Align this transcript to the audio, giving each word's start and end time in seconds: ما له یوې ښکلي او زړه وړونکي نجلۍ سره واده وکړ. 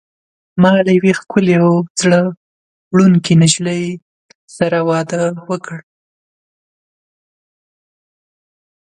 ما 0.61 0.71
له 0.85 0.91
یوې 0.97 1.11
ښکلي 1.19 1.55
او 1.63 1.69
زړه 2.01 2.21
وړونکي 2.91 3.33
نجلۍ 3.41 3.83
سره 4.55 4.77
واده 4.89 5.23
وکړ. 5.49 5.77